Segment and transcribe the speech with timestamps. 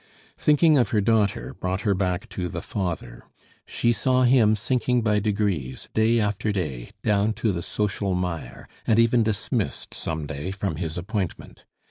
[0.35, 3.23] Thinking of her daughter brought her back to the father;
[3.67, 8.97] she saw him sinking by degrees, day after day, down to the social mire, and
[8.97, 11.65] even dismissed some day from his appointment.